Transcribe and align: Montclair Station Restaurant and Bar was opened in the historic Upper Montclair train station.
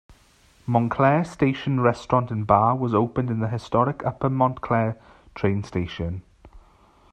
Montclair 0.65 1.23
Station 1.23 1.79
Restaurant 1.79 2.31
and 2.31 2.47
Bar 2.47 2.75
was 2.75 2.95
opened 2.95 3.29
in 3.29 3.39
the 3.39 3.47
historic 3.49 4.03
Upper 4.03 4.31
Montclair 4.31 4.97
train 5.35 5.63
station. 5.63 6.23